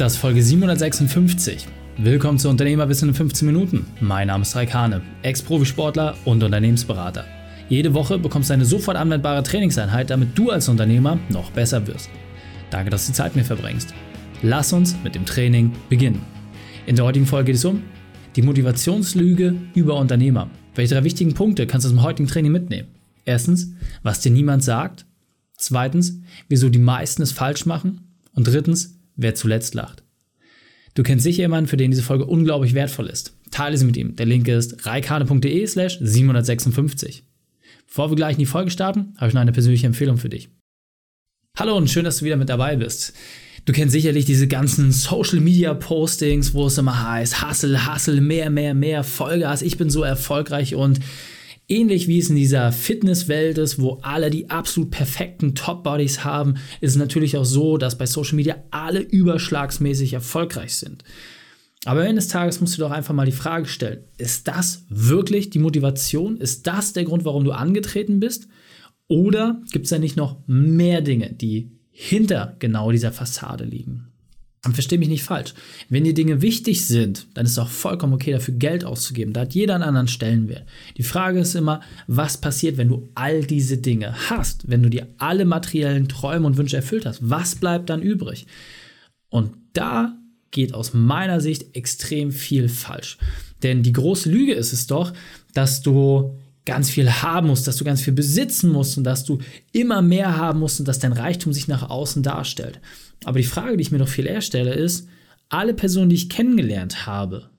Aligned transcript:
Das 0.00 0.14
ist 0.14 0.18
Folge 0.18 0.42
756. 0.42 1.66
Willkommen 1.98 2.38
zu 2.38 2.48
Unternehmerwissen 2.48 3.10
in 3.10 3.14
15 3.14 3.44
Minuten. 3.44 3.84
Mein 4.00 4.28
Name 4.28 4.40
ist 4.40 4.56
Raik 4.56 4.72
Hane, 4.72 5.02
Ex-Profisportler 5.20 6.16
und 6.24 6.42
Unternehmensberater. 6.42 7.26
Jede 7.68 7.92
Woche 7.92 8.18
bekommst 8.18 8.48
du 8.48 8.54
eine 8.54 8.64
sofort 8.64 8.96
anwendbare 8.96 9.42
Trainingseinheit, 9.42 10.08
damit 10.08 10.38
du 10.38 10.52
als 10.52 10.70
Unternehmer 10.70 11.18
noch 11.28 11.50
besser 11.50 11.86
wirst. 11.86 12.08
Danke, 12.70 12.88
dass 12.88 13.04
du 13.04 13.12
die 13.12 13.16
Zeit 13.16 13.36
mir 13.36 13.44
verbringst. 13.44 13.92
Lass 14.40 14.72
uns 14.72 14.96
mit 15.04 15.14
dem 15.14 15.26
Training 15.26 15.70
beginnen. 15.90 16.22
In 16.86 16.96
der 16.96 17.04
heutigen 17.04 17.26
Folge 17.26 17.48
geht 17.48 17.56
es 17.56 17.66
um 17.66 17.82
die 18.36 18.42
Motivationslüge 18.42 19.54
über 19.74 19.96
Unternehmer. 19.96 20.48
Welche 20.76 20.94
drei 20.94 21.04
wichtigen 21.04 21.34
Punkte 21.34 21.66
kannst 21.66 21.84
du 21.84 21.90
aus 21.90 21.94
dem 21.94 22.02
heutigen 22.02 22.26
Training 22.26 22.52
mitnehmen? 22.52 22.88
Erstens, 23.26 23.74
was 24.02 24.20
dir 24.20 24.32
niemand 24.32 24.64
sagt. 24.64 25.04
Zweitens, 25.58 26.18
wieso 26.48 26.70
die 26.70 26.78
meisten 26.78 27.20
es 27.20 27.32
falsch 27.32 27.66
machen. 27.66 28.06
Und 28.32 28.46
drittens, 28.46 28.99
wer 29.20 29.34
zuletzt 29.34 29.74
lacht. 29.74 30.02
Du 30.94 31.02
kennst 31.02 31.22
sicher 31.22 31.42
jemanden, 31.42 31.68
für 31.68 31.76
den 31.76 31.90
diese 31.90 32.02
Folge 32.02 32.26
unglaublich 32.26 32.74
wertvoll 32.74 33.06
ist. 33.06 33.36
Teile 33.50 33.76
sie 33.76 33.84
mit 33.84 33.96
ihm. 33.96 34.16
Der 34.16 34.26
Link 34.26 34.48
ist 34.48 34.86
reikane.de 34.86 35.66
slash 35.66 35.98
756. 36.00 37.24
Bevor 37.86 38.10
wir 38.10 38.16
gleich 38.16 38.34
in 38.34 38.40
die 38.40 38.46
Folge 38.46 38.70
starten, 38.70 39.14
habe 39.16 39.28
ich 39.28 39.34
noch 39.34 39.40
eine 39.40 39.52
persönliche 39.52 39.86
Empfehlung 39.86 40.16
für 40.16 40.28
dich. 40.28 40.48
Hallo 41.58 41.76
und 41.76 41.90
schön, 41.90 42.04
dass 42.04 42.18
du 42.18 42.24
wieder 42.24 42.36
mit 42.36 42.48
dabei 42.48 42.76
bist. 42.76 43.12
Du 43.64 43.72
kennst 43.72 43.92
sicherlich 43.92 44.24
diese 44.24 44.48
ganzen 44.48 44.92
Social 44.92 45.40
Media 45.40 45.74
Postings, 45.74 46.54
wo 46.54 46.66
es 46.66 46.78
immer 46.78 47.08
heißt, 47.10 47.46
Hustle, 47.46 47.92
Hustle, 47.92 48.20
mehr, 48.20 48.50
mehr, 48.50 48.74
mehr, 48.74 49.04
Vollgas, 49.04 49.62
ich 49.62 49.76
bin 49.76 49.90
so 49.90 50.02
erfolgreich 50.02 50.74
und 50.74 51.00
Ähnlich 51.70 52.08
wie 52.08 52.18
es 52.18 52.28
in 52.28 52.34
dieser 52.34 52.72
Fitnesswelt 52.72 53.56
ist, 53.56 53.80
wo 53.80 54.00
alle 54.02 54.30
die 54.30 54.50
absolut 54.50 54.90
perfekten 54.90 55.54
Top-Bodies 55.54 56.24
haben, 56.24 56.56
ist 56.80 56.90
es 56.90 56.96
natürlich 56.96 57.36
auch 57.36 57.44
so, 57.44 57.76
dass 57.76 57.96
bei 57.96 58.06
Social 58.06 58.34
Media 58.34 58.56
alle 58.72 58.98
überschlagsmäßig 58.98 60.14
erfolgreich 60.14 60.74
sind. 60.74 61.04
Aber 61.84 62.00
am 62.00 62.06
Ende 62.06 62.16
des 62.16 62.26
Tages 62.26 62.60
musst 62.60 62.76
du 62.76 62.80
doch 62.80 62.90
einfach 62.90 63.14
mal 63.14 63.24
die 63.24 63.30
Frage 63.30 63.66
stellen, 63.66 64.02
ist 64.18 64.48
das 64.48 64.84
wirklich 64.88 65.50
die 65.50 65.60
Motivation? 65.60 66.38
Ist 66.38 66.66
das 66.66 66.92
der 66.92 67.04
Grund, 67.04 67.24
warum 67.24 67.44
du 67.44 67.52
angetreten 67.52 68.18
bist? 68.18 68.48
Oder 69.06 69.62
gibt 69.70 69.84
es 69.84 69.90
da 69.90 69.98
nicht 70.00 70.16
noch 70.16 70.38
mehr 70.48 71.02
Dinge, 71.02 71.32
die 71.32 71.70
hinter 71.92 72.56
genau 72.58 72.90
dieser 72.90 73.12
Fassade 73.12 73.62
liegen? 73.62 74.09
Und 74.62 74.74
versteh 74.74 74.98
mich 74.98 75.08
nicht 75.08 75.22
falsch. 75.22 75.54
Wenn 75.88 76.04
dir 76.04 76.12
Dinge 76.12 76.42
wichtig 76.42 76.86
sind, 76.86 77.28
dann 77.32 77.46
ist 77.46 77.52
es 77.52 77.58
auch 77.58 77.70
vollkommen 77.70 78.12
okay, 78.12 78.32
dafür 78.32 78.54
Geld 78.54 78.84
auszugeben. 78.84 79.32
Da 79.32 79.42
hat 79.42 79.54
jeder 79.54 79.74
einen 79.74 79.84
anderen 79.84 80.08
Stellenwert. 80.08 80.66
Die 80.98 81.02
Frage 81.02 81.40
ist 81.40 81.54
immer, 81.54 81.80
was 82.06 82.38
passiert, 82.38 82.76
wenn 82.76 82.88
du 82.88 83.08
all 83.14 83.42
diese 83.42 83.78
Dinge 83.78 84.14
hast? 84.28 84.68
Wenn 84.68 84.82
du 84.82 84.90
dir 84.90 85.08
alle 85.16 85.46
materiellen 85.46 86.08
Träume 86.08 86.46
und 86.46 86.58
Wünsche 86.58 86.76
erfüllt 86.76 87.06
hast? 87.06 87.20
Was 87.22 87.54
bleibt 87.54 87.88
dann 87.88 88.02
übrig? 88.02 88.46
Und 89.30 89.54
da 89.72 90.18
geht 90.50 90.74
aus 90.74 90.92
meiner 90.92 91.40
Sicht 91.40 91.74
extrem 91.74 92.30
viel 92.30 92.68
falsch. 92.68 93.16
Denn 93.62 93.82
die 93.82 93.92
große 93.92 94.30
Lüge 94.30 94.52
ist 94.52 94.74
es 94.74 94.86
doch, 94.86 95.14
dass 95.54 95.80
du 95.80 96.36
ganz 96.70 96.88
viel 96.88 97.10
haben 97.10 97.48
musst, 97.48 97.66
dass 97.66 97.76
du 97.76 97.84
ganz 97.84 98.00
viel 98.00 98.12
besitzen 98.12 98.70
musst 98.70 98.96
und 98.96 99.02
dass 99.02 99.24
du 99.24 99.38
immer 99.72 100.02
mehr 100.02 100.36
haben 100.36 100.60
musst 100.60 100.78
und 100.78 100.86
dass 100.86 101.00
dein 101.00 101.12
Reichtum 101.12 101.52
sich 101.52 101.66
nach 101.66 101.90
außen 101.90 102.22
darstellt. 102.22 102.80
Aber 103.24 103.40
die 103.40 103.44
Frage, 103.44 103.76
die 103.76 103.82
ich 103.82 103.90
mir 103.90 103.98
noch 103.98 104.08
viel 104.08 104.26
eher 104.26 104.40
stelle, 104.40 104.72
ist, 104.72 105.08
alle 105.48 105.74
Personen, 105.74 106.10
die 106.10 106.16
ich 106.16 106.28
kennengelernt 106.28 107.06
habe, 107.06 107.50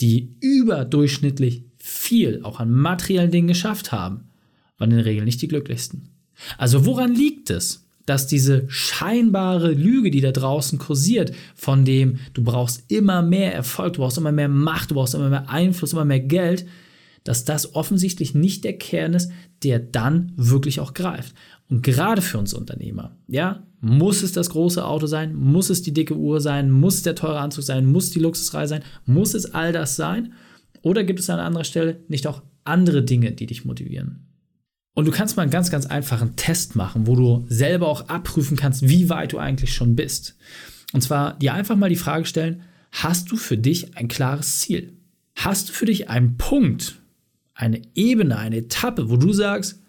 die 0.00 0.34
überdurchschnittlich 0.40 1.62
viel 1.78 2.40
auch 2.42 2.58
an 2.58 2.72
materiellen 2.72 3.30
Dingen 3.30 3.46
geschafft 3.46 3.92
haben, 3.92 4.30
waren 4.78 4.90
in 4.90 4.96
der 4.96 5.06
Regel 5.06 5.24
nicht 5.24 5.40
die 5.42 5.48
glücklichsten. 5.48 6.08
Also 6.58 6.86
woran 6.86 7.14
liegt 7.14 7.50
es, 7.50 7.86
dass 8.04 8.26
diese 8.26 8.64
scheinbare 8.66 9.70
Lüge, 9.70 10.10
die 10.10 10.20
da 10.20 10.32
draußen 10.32 10.80
kursiert, 10.80 11.32
von 11.54 11.84
dem 11.84 12.18
du 12.32 12.42
brauchst 12.42 12.90
immer 12.90 13.22
mehr 13.22 13.54
Erfolg, 13.54 13.92
du 13.92 14.00
brauchst 14.00 14.18
immer 14.18 14.32
mehr 14.32 14.48
Macht, 14.48 14.90
du 14.90 14.96
brauchst 14.96 15.14
immer 15.14 15.28
mehr 15.28 15.48
Einfluss, 15.48 15.92
immer 15.92 16.04
mehr 16.04 16.18
Geld, 16.18 16.66
dass 17.30 17.44
das 17.44 17.76
offensichtlich 17.76 18.34
nicht 18.34 18.64
der 18.64 18.76
Kern 18.76 19.14
ist, 19.14 19.30
der 19.62 19.78
dann 19.78 20.32
wirklich 20.34 20.80
auch 20.80 20.94
greift. 20.94 21.32
Und 21.68 21.84
gerade 21.84 22.22
für 22.22 22.38
uns 22.38 22.52
Unternehmer, 22.52 23.16
ja, 23.28 23.62
muss 23.80 24.24
es 24.24 24.32
das 24.32 24.50
große 24.50 24.84
Auto 24.84 25.06
sein? 25.06 25.36
Muss 25.36 25.70
es 25.70 25.80
die 25.80 25.94
dicke 25.94 26.16
Uhr 26.16 26.40
sein? 26.40 26.72
Muss 26.72 27.04
der 27.04 27.14
teure 27.14 27.38
Anzug 27.38 27.62
sein? 27.62 27.86
Muss 27.86 28.10
die 28.10 28.18
Luxusreihe 28.18 28.66
sein? 28.66 28.82
Muss 29.06 29.34
es 29.34 29.54
all 29.54 29.70
das 29.72 29.94
sein? 29.94 30.32
Oder 30.82 31.04
gibt 31.04 31.20
es 31.20 31.30
an 31.30 31.38
anderer 31.38 31.62
Stelle 31.62 32.00
nicht 32.08 32.26
auch 32.26 32.42
andere 32.64 33.04
Dinge, 33.04 33.30
die 33.30 33.46
dich 33.46 33.64
motivieren? 33.64 34.26
Und 34.94 35.04
du 35.04 35.12
kannst 35.12 35.36
mal 35.36 35.44
einen 35.44 35.52
ganz, 35.52 35.70
ganz 35.70 35.86
einfachen 35.86 36.34
Test 36.34 36.74
machen, 36.74 37.06
wo 37.06 37.14
du 37.14 37.44
selber 37.46 37.86
auch 37.86 38.08
abprüfen 38.08 38.56
kannst, 38.56 38.88
wie 38.88 39.08
weit 39.08 39.34
du 39.34 39.38
eigentlich 39.38 39.72
schon 39.72 39.94
bist. 39.94 40.36
Und 40.92 41.02
zwar 41.02 41.38
dir 41.38 41.54
einfach 41.54 41.76
mal 41.76 41.90
die 41.90 41.94
Frage 41.94 42.24
stellen, 42.24 42.62
hast 42.90 43.30
du 43.30 43.36
für 43.36 43.56
dich 43.56 43.96
ein 43.96 44.08
klares 44.08 44.58
Ziel? 44.58 44.96
Hast 45.36 45.68
du 45.68 45.72
für 45.72 45.86
dich 45.86 46.10
einen 46.10 46.36
Punkt, 46.36 46.99
eine 47.60 47.82
Ebene, 47.94 48.38
eine 48.38 48.58
Etappe, 48.58 49.10
wo 49.10 49.16
du 49.16 49.32
sagst, 49.32 49.80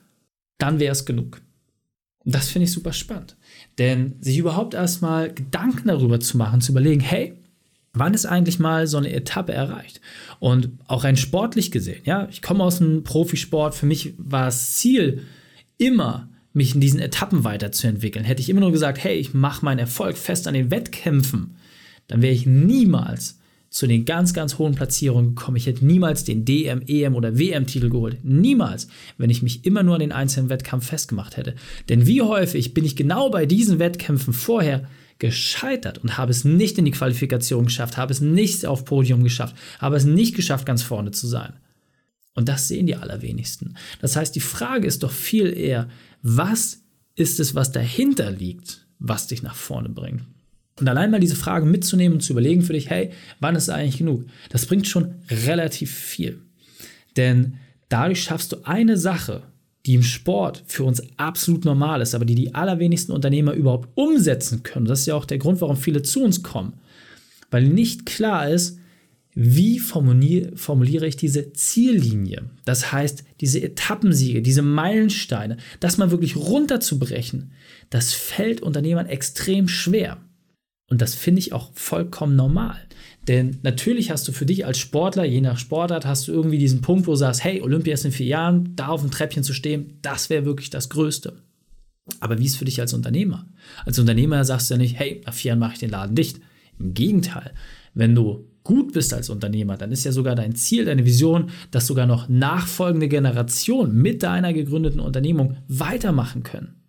dann 0.57 0.79
wäre 0.79 0.91
es 0.91 1.05
genug? 1.05 1.41
Und 2.23 2.35
das 2.35 2.49
finde 2.49 2.65
ich 2.65 2.71
super 2.71 2.93
spannend. 2.93 3.35
Denn 3.77 4.15
sich 4.19 4.37
überhaupt 4.37 4.73
erstmal 4.73 5.33
Gedanken 5.33 5.87
darüber 5.87 6.19
zu 6.19 6.37
machen, 6.37 6.61
zu 6.61 6.71
überlegen, 6.71 6.99
hey, 6.99 7.33
wann 7.93 8.13
ist 8.13 8.25
eigentlich 8.25 8.59
mal 8.59 8.87
so 8.87 8.97
eine 8.97 9.11
Etappe 9.11 9.53
erreicht? 9.53 10.01
Und 10.39 10.69
auch 10.87 11.03
rein 11.03 11.17
sportlich 11.17 11.71
gesehen, 11.71 12.01
ja, 12.05 12.27
ich 12.29 12.41
komme 12.41 12.63
aus 12.63 12.77
dem 12.77 13.03
Profisport, 13.03 13.73
für 13.73 13.85
mich 13.85 14.13
war 14.17 14.45
das 14.45 14.73
Ziel 14.73 15.23
immer, 15.77 16.29
mich 16.53 16.75
in 16.75 16.81
diesen 16.81 16.99
Etappen 16.99 17.45
weiterzuentwickeln. 17.45 18.25
Hätte 18.25 18.41
ich 18.41 18.49
immer 18.49 18.59
nur 18.59 18.73
gesagt, 18.73 19.01
hey, 19.01 19.15
ich 19.15 19.33
mache 19.33 19.63
meinen 19.63 19.79
Erfolg 19.79 20.17
fest 20.17 20.47
an 20.47 20.53
den 20.53 20.69
Wettkämpfen, 20.69 21.55
dann 22.07 22.21
wäre 22.21 22.33
ich 22.33 22.45
niemals 22.45 23.39
zu 23.71 23.87
den 23.87 24.03
ganz, 24.03 24.33
ganz 24.33 24.57
hohen 24.59 24.75
Platzierungen 24.75 25.33
gekommen. 25.33 25.55
Ich 25.55 25.65
hätte 25.65 25.85
niemals 25.85 26.25
den 26.25 26.43
DM, 26.43 26.81
EM 26.85 27.15
oder 27.15 27.39
WM-Titel 27.39 27.89
geholt. 27.89 28.17
Niemals, 28.21 28.89
wenn 29.17 29.29
ich 29.29 29.41
mich 29.41 29.65
immer 29.65 29.81
nur 29.81 29.95
an 29.95 30.01
den 30.01 30.11
einzelnen 30.11 30.49
Wettkampf 30.49 30.87
festgemacht 30.87 31.37
hätte. 31.37 31.55
Denn 31.87 32.05
wie 32.05 32.21
häufig 32.21 32.73
bin 32.73 32.83
ich 32.83 32.97
genau 32.97 33.29
bei 33.29 33.45
diesen 33.45 33.79
Wettkämpfen 33.79 34.33
vorher 34.33 34.89
gescheitert 35.19 35.99
und 35.99 36.17
habe 36.17 36.31
es 36.31 36.43
nicht 36.43 36.77
in 36.79 36.85
die 36.85 36.91
Qualifikation 36.91 37.65
geschafft, 37.65 37.95
habe 37.95 38.11
es 38.11 38.19
nicht 38.19 38.65
auf 38.65 38.83
Podium 38.83 39.23
geschafft, 39.23 39.55
habe 39.79 39.95
es 39.95 40.03
nicht 40.03 40.35
geschafft, 40.35 40.65
ganz 40.65 40.83
vorne 40.83 41.11
zu 41.11 41.27
sein. 41.27 41.53
Und 42.33 42.49
das 42.49 42.67
sehen 42.67 42.87
die 42.87 42.95
allerwenigsten. 42.95 43.77
Das 44.01 44.17
heißt, 44.17 44.35
die 44.35 44.41
Frage 44.41 44.85
ist 44.85 45.03
doch 45.03 45.11
viel 45.11 45.57
eher, 45.57 45.87
was 46.21 46.81
ist 47.15 47.39
es, 47.39 47.55
was 47.55 47.71
dahinter 47.71 48.31
liegt, 48.31 48.85
was 48.99 49.27
dich 49.27 49.43
nach 49.43 49.55
vorne 49.55 49.89
bringt? 49.89 50.23
Und 50.81 50.89
allein 50.89 51.11
mal 51.11 51.19
diese 51.19 51.35
Frage 51.35 51.65
mitzunehmen 51.65 52.15
und 52.15 52.21
zu 52.21 52.33
überlegen 52.33 52.63
für 52.63 52.73
dich, 52.73 52.89
hey, 52.89 53.11
wann 53.39 53.55
ist 53.55 53.69
eigentlich 53.69 53.99
genug? 53.99 54.25
Das 54.49 54.65
bringt 54.65 54.87
schon 54.87 55.13
relativ 55.29 55.91
viel. 55.91 56.39
Denn 57.15 57.55
dadurch 57.87 58.23
schaffst 58.23 58.51
du 58.51 58.57
eine 58.63 58.97
Sache, 58.97 59.43
die 59.85 59.93
im 59.93 60.03
Sport 60.03 60.63
für 60.65 60.83
uns 60.83 61.01
absolut 61.17 61.65
normal 61.65 62.01
ist, 62.01 62.15
aber 62.15 62.25
die 62.25 62.35
die 62.35 62.53
allerwenigsten 62.53 63.13
Unternehmer 63.13 63.53
überhaupt 63.53 63.89
umsetzen 63.95 64.63
können. 64.63 64.85
Das 64.85 65.01
ist 65.01 65.05
ja 65.05 65.15
auch 65.15 65.25
der 65.25 65.37
Grund, 65.37 65.61
warum 65.61 65.77
viele 65.77 66.01
zu 66.01 66.23
uns 66.23 66.43
kommen. 66.43 66.73
Weil 67.51 67.67
nicht 67.67 68.05
klar 68.05 68.49
ist, 68.49 68.79
wie 69.33 69.79
formuliere, 69.79 71.07
ich 71.07 71.15
diese 71.15 71.53
Ziellinie? 71.53 72.49
Das 72.65 72.91
heißt, 72.91 73.23
diese 73.39 73.61
Etappensiege, 73.61 74.41
diese 74.41 74.61
Meilensteine, 74.61 75.57
das 75.79 75.97
mal 75.97 76.11
wirklich 76.11 76.35
runterzubrechen, 76.35 77.51
das 77.89 78.13
fällt 78.13 78.61
Unternehmern 78.61 79.05
extrem 79.05 79.67
schwer. 79.67 80.17
Und 80.91 81.01
das 81.01 81.15
finde 81.15 81.39
ich 81.39 81.53
auch 81.53 81.71
vollkommen 81.73 82.35
normal. 82.35 82.75
Denn 83.29 83.59
natürlich 83.63 84.11
hast 84.11 84.27
du 84.27 84.33
für 84.33 84.45
dich 84.45 84.65
als 84.65 84.77
Sportler, 84.77 85.23
je 85.23 85.39
nach 85.39 85.57
Sportart, 85.57 86.05
hast 86.05 86.27
du 86.27 86.33
irgendwie 86.33 86.57
diesen 86.57 86.81
Punkt, 86.81 87.07
wo 87.07 87.11
du 87.11 87.15
sagst, 87.15 87.45
hey, 87.45 87.61
Olympia 87.61 87.93
ist 87.93 88.03
in 88.03 88.11
vier 88.11 88.25
Jahren, 88.25 88.75
da 88.75 88.87
auf 88.87 88.99
dem 88.99 89.09
Treppchen 89.09 89.41
zu 89.41 89.53
stehen, 89.53 89.99
das 90.01 90.29
wäre 90.29 90.43
wirklich 90.43 90.69
das 90.69 90.89
Größte. 90.89 91.37
Aber 92.19 92.37
wie 92.39 92.45
ist 92.45 92.51
es 92.51 92.57
für 92.57 92.65
dich 92.65 92.81
als 92.81 92.93
Unternehmer? 92.93 93.47
Als 93.85 93.99
Unternehmer 93.99 94.43
sagst 94.43 94.69
du 94.69 94.73
ja 94.73 94.79
nicht, 94.79 94.99
hey, 94.99 95.21
nach 95.25 95.33
vier 95.33 95.49
Jahren 95.49 95.59
mache 95.59 95.75
ich 95.75 95.79
den 95.79 95.91
Laden 95.91 96.13
dicht. 96.13 96.41
Im 96.77 96.93
Gegenteil, 96.93 97.53
wenn 97.93 98.13
du 98.13 98.49
gut 98.65 98.91
bist 98.91 99.13
als 99.13 99.29
Unternehmer, 99.29 99.77
dann 99.77 99.93
ist 99.93 100.03
ja 100.03 100.11
sogar 100.11 100.35
dein 100.35 100.55
Ziel, 100.55 100.83
deine 100.83 101.05
Vision, 101.05 101.51
dass 101.71 101.87
sogar 101.87 102.05
noch 102.05 102.27
nachfolgende 102.27 103.07
Generationen 103.07 103.95
mit 103.95 104.23
deiner 104.23 104.51
gegründeten 104.51 104.99
Unternehmung 104.99 105.55
weitermachen 105.69 106.43
können. 106.43 106.83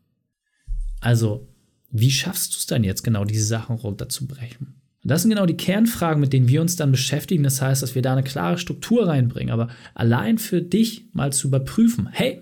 Also 1.00 1.51
wie 1.92 2.10
schaffst 2.10 2.54
du 2.54 2.58
es 2.58 2.66
dann 2.66 2.84
jetzt 2.84 3.04
genau, 3.04 3.24
diese 3.24 3.44
Sachen 3.44 3.76
runterzubrechen? 3.76 4.74
Und 5.02 5.10
das 5.10 5.22
sind 5.22 5.30
genau 5.30 5.46
die 5.46 5.56
Kernfragen, 5.56 6.20
mit 6.20 6.32
denen 6.32 6.48
wir 6.48 6.60
uns 6.60 6.76
dann 6.76 6.90
beschäftigen. 6.90 7.42
Das 7.42 7.60
heißt, 7.60 7.82
dass 7.82 7.94
wir 7.94 8.02
da 8.02 8.12
eine 8.12 8.22
klare 8.22 8.58
Struktur 8.58 9.08
reinbringen. 9.08 9.52
Aber 9.52 9.68
allein 9.94 10.38
für 10.38 10.62
dich 10.62 11.06
mal 11.12 11.32
zu 11.32 11.48
überprüfen, 11.48 12.08
hey, 12.10 12.40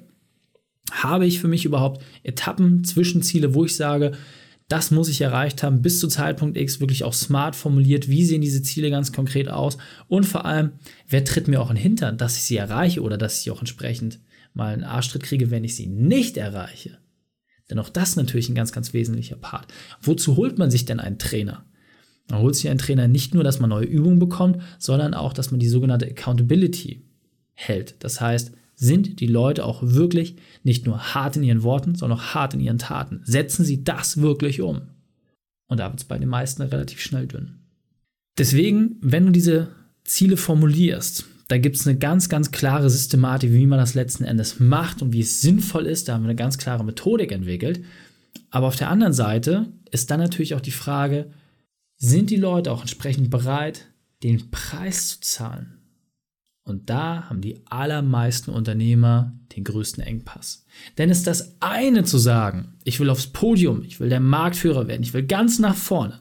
habe 0.93 1.26
ich 1.26 1.41
für 1.41 1.49
mich 1.49 1.64
überhaupt 1.64 2.02
Etappen, 2.23 2.85
Zwischenziele, 2.85 3.55
wo 3.55 3.64
ich 3.64 3.76
sage, 3.76 4.12
das 4.69 4.93
muss 4.93 5.08
ich 5.08 5.20
erreicht 5.20 5.62
haben, 5.62 5.82
bis 5.82 5.99
zu 5.99 6.06
Zeitpunkt 6.06 6.56
X 6.56 6.79
wirklich 6.79 7.03
auch 7.03 7.12
smart 7.12 7.56
formuliert, 7.56 8.08
wie 8.08 8.25
sehen 8.25 8.41
diese 8.41 8.62
Ziele 8.62 8.91
ganz 8.91 9.12
konkret 9.12 9.49
aus 9.49 9.79
und 10.06 10.25
vor 10.25 10.44
allem, 10.44 10.73
wer 11.08 11.25
tritt 11.25 11.49
mir 11.49 11.61
auch 11.61 11.70
in 11.70 11.76
den 11.76 11.82
Hintern, 11.82 12.19
dass 12.19 12.37
ich 12.37 12.43
sie 12.43 12.56
erreiche 12.56 13.03
oder 13.03 13.19
dass 13.19 13.41
ich 13.41 13.50
auch 13.50 13.58
entsprechend 13.58 14.20
mal 14.55 14.73
einen 14.73 14.85
Arschtritt 14.85 15.25
kriege, 15.25 15.50
wenn 15.50 15.64
ich 15.64 15.75
sie 15.75 15.87
nicht 15.87 16.37
erreiche. 16.37 17.00
Denn 17.70 17.78
auch 17.78 17.88
das 17.88 18.11
ist 18.11 18.17
natürlich 18.17 18.49
ein 18.49 18.55
ganz, 18.55 18.72
ganz 18.72 18.93
wesentlicher 18.93 19.37
Part. 19.37 19.69
Wozu 20.02 20.37
holt 20.37 20.58
man 20.58 20.70
sich 20.70 20.84
denn 20.84 21.00
einen 21.00 21.19
Trainer? 21.19 21.64
Man 22.28 22.40
holt 22.40 22.55
sich 22.55 22.69
einen 22.69 22.78
Trainer 22.78 23.08
nicht 23.08 23.34
nur, 23.34 23.44
dass 23.44 23.61
man 23.61 23.70
neue 23.70 23.87
Übungen 23.87 24.19
bekommt, 24.19 24.61
sondern 24.78 25.14
auch, 25.14 25.32
dass 25.32 25.50
man 25.50 25.61
die 25.61 25.69
sogenannte 25.69 26.06
Accountability 26.06 27.02
hält. 27.55 27.96
Das 28.00 28.20
heißt, 28.20 28.52
sind 28.75 29.20
die 29.20 29.26
Leute 29.26 29.64
auch 29.64 29.82
wirklich 29.82 30.37
nicht 30.62 30.87
nur 30.87 31.14
hart 31.14 31.37
in 31.37 31.43
ihren 31.43 31.62
Worten, 31.62 31.94
sondern 31.94 32.19
auch 32.19 32.34
hart 32.34 32.55
in 32.55 32.61
ihren 32.61 32.78
Taten? 32.78 33.20
Setzen 33.25 33.64
sie 33.64 33.84
das 33.84 34.20
wirklich 34.22 34.62
um? 34.62 34.82
Und 35.67 35.81
da 35.81 35.90
wird 35.90 36.00
es 36.00 36.06
bei 36.06 36.19
den 36.19 36.28
meisten 36.28 36.62
relativ 36.62 37.00
schnell 37.00 37.26
dünn. 37.26 37.58
Deswegen, 38.38 38.96
wenn 39.02 39.26
du 39.26 39.32
diese 39.32 39.69
Ziele 40.05 40.37
formulierst, 40.37 41.26
da 41.50 41.58
gibt 41.58 41.75
es 41.75 41.87
eine 41.87 41.99
ganz, 41.99 42.29
ganz 42.29 42.52
klare 42.52 42.88
Systematik, 42.88 43.52
wie 43.52 43.67
man 43.67 43.81
das 43.81 43.94
letzten 43.94 44.23
Endes 44.23 44.61
macht 44.61 45.02
und 45.02 45.12
wie 45.12 45.20
es 45.20 45.41
sinnvoll 45.41 45.87
ist. 45.87 46.08
Da 46.08 46.14
haben 46.14 46.23
wir 46.23 46.29
eine 46.29 46.37
ganz 46.37 46.58
klare 46.58 46.85
Methodik 46.85 47.32
entwickelt. 47.32 47.85
Aber 48.50 48.69
auf 48.69 48.76
der 48.76 48.88
anderen 48.88 49.12
Seite 49.12 49.73
ist 49.91 50.12
dann 50.12 50.20
natürlich 50.20 50.55
auch 50.55 50.61
die 50.61 50.70
Frage, 50.70 51.32
sind 51.97 52.31
die 52.31 52.37
Leute 52.37 52.70
auch 52.70 52.82
entsprechend 52.82 53.31
bereit, 53.31 53.88
den 54.23 54.52
Preis 54.52 55.08
zu 55.08 55.20
zahlen? 55.23 55.79
Und 56.62 56.88
da 56.88 57.29
haben 57.29 57.41
die 57.41 57.67
allermeisten 57.67 58.53
Unternehmer 58.53 59.37
den 59.56 59.64
größten 59.64 60.05
Engpass. 60.05 60.67
Denn 60.99 61.11
es 61.11 61.19
ist 61.19 61.26
das 61.26 61.56
eine 61.58 62.05
zu 62.05 62.19
sagen, 62.19 62.75
ich 62.85 63.00
will 63.00 63.11
aufs 63.11 63.26
Podium, 63.26 63.82
ich 63.82 63.99
will 63.99 64.08
der 64.08 64.20
Marktführer 64.20 64.87
werden, 64.87 65.03
ich 65.03 65.14
will 65.14 65.26
ganz 65.26 65.58
nach 65.58 65.75
vorne. 65.75 66.20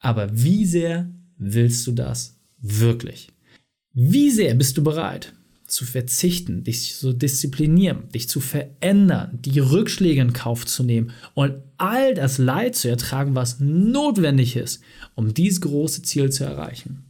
Aber 0.00 0.28
wie 0.36 0.66
sehr 0.66 1.10
willst 1.38 1.86
du 1.86 1.92
das 1.92 2.38
wirklich? 2.58 3.32
Wie 3.92 4.30
sehr 4.30 4.54
bist 4.54 4.76
du 4.76 4.84
bereit 4.84 5.34
zu 5.66 5.84
verzichten, 5.84 6.64
dich 6.64 6.96
zu 6.96 7.12
disziplinieren, 7.12 8.08
dich 8.08 8.28
zu 8.28 8.40
verändern, 8.40 9.38
die 9.40 9.60
Rückschläge 9.60 10.20
in 10.20 10.32
Kauf 10.32 10.66
zu 10.66 10.82
nehmen 10.82 11.12
und 11.34 11.54
all 11.76 12.14
das 12.14 12.38
Leid 12.38 12.74
zu 12.76 12.88
ertragen, 12.88 13.34
was 13.34 13.60
notwendig 13.60 14.56
ist, 14.56 14.82
um 15.14 15.32
dieses 15.32 15.60
große 15.60 16.02
Ziel 16.02 16.30
zu 16.30 16.44
erreichen? 16.44 17.04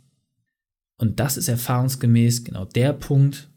Und 0.99 1.21
das 1.21 1.39
ist 1.39 1.49
erfahrungsgemäß 1.49 2.45
genau 2.45 2.67
der 2.67 2.93
Punkt, 2.93 3.49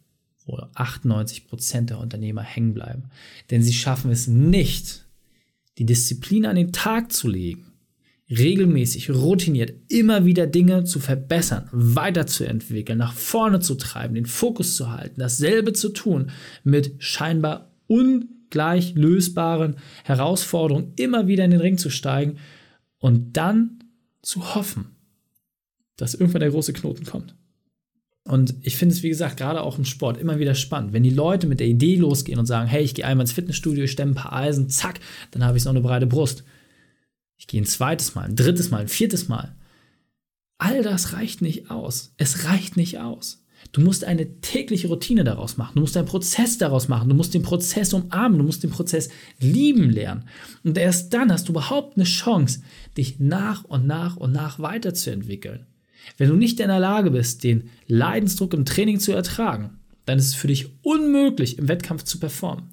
wo 0.46 0.56
98% 0.56 1.82
der 1.82 2.00
Unternehmer 2.00 2.42
hängen 2.42 2.74
bleiben. 2.74 3.10
Denn 3.52 3.62
sie 3.62 3.74
schaffen 3.74 4.12
es 4.12 4.28
nicht, 4.28 5.06
die 5.78 5.86
Disziplin 5.86 6.46
an 6.46 6.56
den 6.56 6.72
Tag 6.72 7.12
zu 7.12 7.28
legen, 7.28 7.73
regelmäßig, 8.38 9.10
routiniert 9.10 9.74
immer 9.90 10.26
wieder 10.26 10.48
Dinge 10.48 10.84
zu 10.84 11.00
verbessern, 11.00 11.70
weiterzuentwickeln, 11.72 12.98
nach 12.98 13.14
vorne 13.14 13.60
zu 13.60 13.76
treiben, 13.76 14.16
den 14.16 14.26
Fokus 14.26 14.76
zu 14.76 14.92
halten, 14.92 15.20
dasselbe 15.20 15.74
zu 15.74 15.90
tun 15.90 16.32
mit 16.64 16.96
scheinbar 17.00 17.72
ungleich 17.88 18.96
lösbaren 18.96 19.76
Herausforderungen, 20.04 20.94
immer 20.96 21.28
wieder 21.28 21.46
in 21.46 21.52
den 21.52 21.62
Ring 21.62 21.78
zu 21.78 21.90
steigen 21.90 22.38
und 23.00 23.38
dann 23.38 23.80
zu 24.22 24.56
hoffen, 24.56 24.96
dass 25.98 26.14
irgendwann 26.14 26.42
der 26.42 26.52
große 26.52 26.74
Knoten 26.74 27.06
kommt. 27.06 27.36
Und 28.26 28.56
ich 28.62 28.78
finde 28.78 28.96
es, 28.96 29.04
wie 29.04 29.10
gesagt, 29.10 29.38
gerade 29.38 29.62
auch 29.62 29.78
im 29.78 29.84
Sport 29.84 30.18
immer 30.18 30.40
wieder 30.40 30.56
spannend. 30.56 30.94
Wenn 30.94 31.04
die 31.04 31.10
Leute 31.10 31.46
mit 31.46 31.60
der 31.60 31.68
Idee 31.68 31.98
losgehen 31.98 32.40
und 32.40 32.46
sagen, 32.46 32.70
hey, 32.70 32.82
ich 32.82 32.96
gehe 32.96 33.06
einmal 33.06 33.26
ins 33.26 33.34
Fitnessstudio, 33.34 33.84
ich 33.84 33.92
stemme 33.92 34.14
ein 34.14 34.16
paar 34.16 34.32
Eisen, 34.32 34.70
zack, 34.70 35.02
dann 35.32 35.44
habe 35.44 35.58
ich 35.58 35.66
noch 35.66 35.74
eine 35.74 35.82
breite 35.82 36.08
Brust. 36.08 36.46
Ich 37.38 37.48
gehe 37.48 37.62
ein 37.62 37.66
zweites 37.66 38.16
Mal, 38.16 38.26
ein 38.26 38.36
drittes 38.36 38.72
Mal, 38.72 38.82
ein 38.82 38.88
viertes 38.88 39.28
Mal. 39.28 39.56
All 40.58 40.82
das 40.82 41.14
reicht 41.14 41.42
nicht 41.42 41.72
aus. 41.72 42.14
Es 42.18 42.46
reicht 42.46 42.78
nicht 42.78 43.00
aus. 43.00 43.44
Du 43.72 43.82
musst 43.82 44.04
eine 44.04 44.42
tägliche 44.42 44.88
Routine 44.88 45.24
daraus 45.24 45.58
machen. 45.58 45.76
Du 45.76 45.82
musst 45.82 45.96
einen 45.98 46.08
Prozess 46.08 46.58
daraus 46.58 46.88
machen. 46.88 47.10
Du 47.10 47.16
musst 47.16 47.34
den 47.34 47.44
Prozess 47.44 47.94
umarmen. 47.94 48.38
Du 48.38 48.46
musst 48.46 48.64
den 48.64 48.70
Prozess 48.70 49.10
lieben 49.40 49.90
lernen. 49.90 50.26
Und 50.64 50.78
erst 50.78 51.14
dann 51.14 51.32
hast 51.32 51.48
du 51.48 51.54
überhaupt 51.54 51.98
eine 51.98 52.04
Chance, 52.04 52.62
dich 52.98 53.20
nach 53.20 53.64
und 53.64 53.88
nach 53.88 54.18
und 54.18 54.32
nach 54.32 54.60
weiterzuentwickeln. 54.60 55.66
Wenn 56.18 56.30
du 56.30 56.36
nicht 56.36 56.60
in 56.60 56.68
der 56.68 56.80
Lage 56.80 57.12
bist, 57.12 57.44
den 57.44 57.70
Leidensdruck 57.88 58.54
im 58.54 58.66
Training 58.66 59.00
zu 59.00 59.14
ertragen, 59.14 59.80
dann 60.06 60.20
ist 60.20 60.28
es 60.28 60.36
für 60.36 60.48
dich 60.48 60.68
unmöglich, 60.82 61.58
im 61.58 61.70
Wettkampf 61.70 62.04
zu 62.04 62.20
performen. 62.20 62.70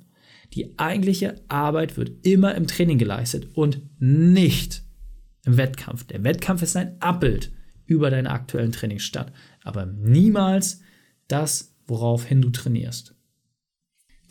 Die 0.55 0.79
eigentliche 0.79 1.41
Arbeit 1.49 1.97
wird 1.97 2.26
immer 2.26 2.55
im 2.55 2.67
Training 2.67 2.99
geleistet 2.99 3.49
und 3.55 3.81
nicht 4.00 4.82
im 5.44 5.56
Wettkampf. 5.56 6.05
Der 6.05 6.25
Wettkampf 6.25 6.62
ist 6.62 6.76
ein 6.76 7.00
Abbild 7.00 7.52
über 7.87 8.11
deinen 8.11 8.26
aktuellen 8.26 8.73
Trainingsstand, 8.73 9.32
aber 9.62 9.87
niemals 9.87 10.81
das, 11.29 11.76
woraufhin 11.87 12.43
du 12.43 12.50
trainierst. 12.50 13.14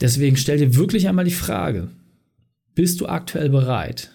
Deswegen 0.02 0.38
stell 0.38 0.58
dir 0.58 0.76
wirklich 0.76 1.08
einmal 1.08 1.26
die 1.26 1.32
Frage, 1.32 1.90
bist 2.76 3.02
du 3.02 3.08
aktuell 3.08 3.50
bereit, 3.50 4.12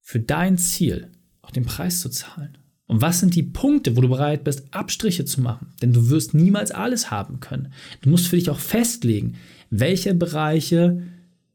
für 0.00 0.20
dein 0.20 0.56
Ziel 0.56 1.10
auch 1.42 1.50
den 1.50 1.64
Preis 1.64 2.00
zu 2.00 2.08
zahlen? 2.08 2.57
Und 2.88 3.02
was 3.02 3.20
sind 3.20 3.36
die 3.36 3.42
Punkte, 3.42 3.96
wo 3.96 4.00
du 4.00 4.08
bereit 4.08 4.44
bist, 4.44 4.64
Abstriche 4.72 5.26
zu 5.26 5.42
machen? 5.42 5.68
Denn 5.82 5.92
du 5.92 6.08
wirst 6.08 6.32
niemals 6.32 6.70
alles 6.70 7.10
haben 7.10 7.38
können. 7.38 7.68
Du 8.00 8.08
musst 8.08 8.26
für 8.26 8.36
dich 8.36 8.48
auch 8.50 8.58
festlegen, 8.58 9.34
welche 9.70 10.14
Bereiche 10.14 11.02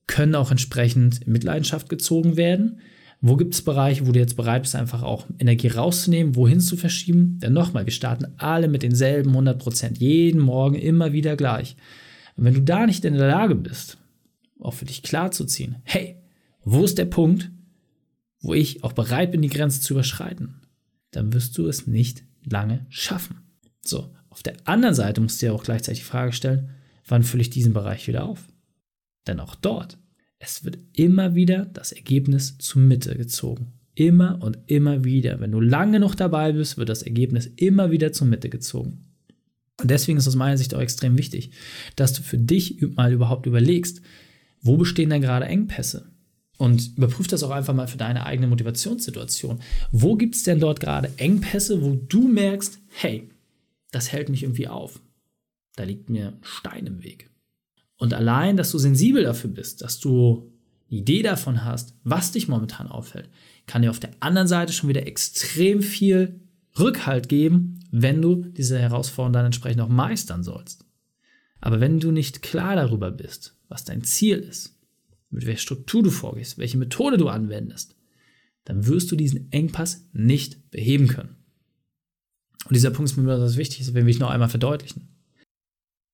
können 0.05 0.35
auch 0.35 0.51
entsprechend 0.51 1.23
in 1.23 1.33
Mitleidenschaft 1.33 1.89
gezogen 1.89 2.37
werden. 2.37 2.77
Wo 3.19 3.35
gibt 3.35 3.55
es 3.55 3.63
Bereiche, 3.63 4.05
wo 4.05 4.11
du 4.11 4.19
jetzt 4.19 4.35
bereit 4.35 4.61
bist, 4.61 4.75
einfach 4.75 5.01
auch 5.01 5.25
Energie 5.39 5.69
rauszunehmen, 5.69 6.35
wohin 6.35 6.59
zu 6.59 6.77
verschieben? 6.77 7.39
Denn 7.41 7.53
nochmal, 7.53 7.85
wir 7.85 7.93
starten 7.93 8.33
alle 8.37 8.67
mit 8.67 8.83
denselben 8.83 9.31
100 9.31 9.57
Prozent, 9.57 9.97
jeden 9.97 10.39
Morgen 10.39 10.75
immer 10.75 11.13
wieder 11.13 11.35
gleich. 11.35 11.75
Und 12.35 12.45
wenn 12.45 12.53
du 12.53 12.61
da 12.61 12.85
nicht 12.85 13.05
in 13.05 13.15
der 13.15 13.27
Lage 13.27 13.55
bist, 13.55 13.97
auch 14.59 14.73
für 14.75 14.85
dich 14.85 15.01
klar 15.01 15.31
zu 15.31 15.45
ziehen, 15.45 15.77
hey, 15.83 16.17
wo 16.63 16.83
ist 16.83 16.99
der 16.99 17.05
Punkt, 17.05 17.49
wo 18.39 18.53
ich 18.53 18.83
auch 18.83 18.93
bereit 18.93 19.31
bin, 19.31 19.41
die 19.41 19.49
Grenze 19.49 19.81
zu 19.81 19.93
überschreiten? 19.93 20.62
Dann 21.15 21.33
wirst 21.33 21.57
du 21.57 21.67
es 21.67 21.87
nicht 21.87 22.23
lange 22.43 22.85
schaffen. 22.89 23.37
So, 23.81 24.13
auf 24.29 24.43
der 24.43 24.55
anderen 24.65 24.95
Seite 24.95 25.21
musst 25.21 25.41
du 25.41 25.45
dir 25.45 25.53
auch 25.53 25.63
gleichzeitig 25.63 25.99
die 25.99 26.05
Frage 26.05 26.33
stellen, 26.33 26.71
wann 27.07 27.23
fülle 27.23 27.41
ich 27.41 27.49
diesen 27.49 27.73
Bereich 27.73 28.07
wieder 28.07 28.25
auf? 28.25 28.47
Denn 29.27 29.39
auch 29.39 29.55
dort, 29.55 29.97
es 30.39 30.63
wird 30.63 30.77
immer 30.93 31.35
wieder 31.35 31.65
das 31.65 31.91
Ergebnis 31.91 32.57
zur 32.57 32.81
Mitte 32.81 33.15
gezogen. 33.15 33.73
Immer 33.95 34.41
und 34.41 34.57
immer 34.65 35.03
wieder. 35.03 35.39
Wenn 35.39 35.51
du 35.51 35.59
lange 35.59 35.99
noch 35.99 36.15
dabei 36.15 36.51
bist, 36.51 36.77
wird 36.77 36.89
das 36.89 37.03
Ergebnis 37.03 37.45
immer 37.45 37.91
wieder 37.91 38.11
zur 38.11 38.27
Mitte 38.27 38.49
gezogen. 38.49 39.05
Und 39.79 39.89
deswegen 39.89 40.17
ist 40.17 40.27
aus 40.27 40.35
meiner 40.35 40.57
Sicht 40.57 40.73
auch 40.73 40.81
extrem 40.81 41.17
wichtig, 41.17 41.51
dass 41.95 42.13
du 42.13 42.23
für 42.23 42.37
dich 42.37 42.81
mal 42.95 43.13
überhaupt 43.13 43.45
überlegst, 43.45 44.01
wo 44.61 44.77
bestehen 44.77 45.09
denn 45.09 45.21
gerade 45.21 45.45
Engpässe? 45.45 46.12
Und 46.63 46.95
überprüf 46.95 47.27
das 47.27 47.43
auch 47.43 47.49
einfach 47.49 47.73
mal 47.73 47.89
für 47.89 47.97
deine 47.97 48.25
eigene 48.25 48.47
Motivationssituation. 48.47 49.59
Wo 49.91 50.15
gibt 50.15 50.35
es 50.35 50.43
denn 50.43 50.61
dort 50.61 50.79
gerade 50.79 51.11
Engpässe, 51.17 51.83
wo 51.83 51.95
du 52.07 52.25
merkst, 52.25 52.79
hey, 52.87 53.29
das 53.91 54.13
hält 54.13 54.29
mich 54.29 54.43
irgendwie 54.43 54.69
auf. 54.69 55.01
Da 55.75 55.83
liegt 55.83 56.09
mir 56.09 56.29
ein 56.29 56.37
Stein 56.41 56.87
im 56.87 57.03
Weg. 57.03 57.29
Und 57.97 58.13
allein, 58.13 58.55
dass 58.55 58.71
du 58.71 58.77
sensibel 58.77 59.23
dafür 59.23 59.49
bist, 59.49 59.81
dass 59.81 59.99
du 59.99 60.53
eine 60.89 60.99
Idee 61.01 61.21
davon 61.21 61.65
hast, 61.65 61.95
was 62.05 62.31
dich 62.31 62.47
momentan 62.47 62.87
aufhält, 62.87 63.27
kann 63.67 63.81
dir 63.81 63.89
auf 63.89 63.99
der 63.99 64.11
anderen 64.21 64.47
Seite 64.47 64.71
schon 64.71 64.87
wieder 64.87 65.05
extrem 65.05 65.81
viel 65.81 66.39
Rückhalt 66.79 67.27
geben, 67.27 67.81
wenn 67.91 68.21
du 68.21 68.35
diese 68.35 68.79
Herausforderung 68.79 69.33
dann 69.33 69.47
entsprechend 69.47 69.81
auch 69.81 69.89
meistern 69.89 70.43
sollst. 70.43 70.85
Aber 71.59 71.81
wenn 71.81 71.99
du 71.99 72.11
nicht 72.11 72.41
klar 72.41 72.77
darüber 72.77 73.11
bist, 73.11 73.57
was 73.67 73.83
dein 73.83 74.05
Ziel 74.05 74.37
ist, 74.37 74.79
mit 75.33 75.45
welcher 75.45 75.61
Struktur 75.61 76.03
du 76.03 76.09
vorgehst, 76.09 76.57
welche 76.57 76.77
Methode 76.77 77.17
du 77.17 77.27
anwendest, 77.27 77.95
dann 78.65 78.87
wirst 78.87 79.11
du 79.11 79.15
diesen 79.15 79.51
Engpass 79.51 80.07
nicht 80.13 80.71
beheben 80.71 81.07
können. 81.07 81.35
Und 82.65 82.75
dieser 82.75 82.91
Punkt 82.91 83.11
ist 83.11 83.17
mir 83.17 83.23
besonders 83.23 83.57
wichtig, 83.57 83.79
das 83.79 83.93
will 83.93 84.07
ich 84.07 84.19
noch 84.19 84.29
einmal 84.29 84.49
verdeutlichen. 84.49 85.09